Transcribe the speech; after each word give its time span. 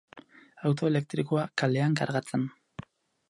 Auto 0.69 0.87
elektrikoa, 0.91 1.45
kalean 1.63 1.99
kargatzen. 2.01 2.47